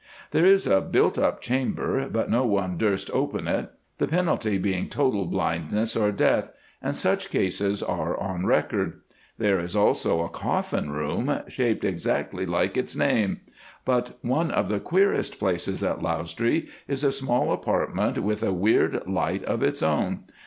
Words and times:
"There 0.31 0.47
is 0.47 0.65
a 0.65 0.81
built 0.81 1.19
up 1.19 1.41
chamber, 1.41 2.09
but 2.09 2.27
no 2.27 2.43
one 2.43 2.75
durst 2.75 3.11
open 3.13 3.47
it, 3.47 3.69
the 3.99 4.07
penalty 4.07 4.57
being 4.57 4.89
total 4.89 5.25
blindness 5.27 5.95
or 5.95 6.11
death, 6.11 6.51
and 6.81 6.97
such 6.97 7.29
cases 7.29 7.83
are 7.83 8.19
on 8.19 8.47
record. 8.47 9.01
There 9.37 9.59
is 9.59 9.75
also 9.75 10.21
a 10.23 10.29
coffin 10.29 10.89
room 10.89 11.41
shaped 11.49 11.83
exactly 11.83 12.47
like 12.47 12.77
its 12.77 12.95
name; 12.95 13.41
but 13.85 14.17
one 14.23 14.49
of 14.49 14.69
the 14.69 14.79
queerest 14.79 15.37
places 15.37 15.83
at 15.83 16.01
Lausdree 16.01 16.67
is 16.87 17.03
a 17.03 17.11
small 17.11 17.51
apartment 17.53 18.17
with 18.23 18.41
a 18.41 18.51
weird 18.51 19.05
light 19.07 19.43
of 19.43 19.61
its 19.61 19.83
own. 19.83 20.21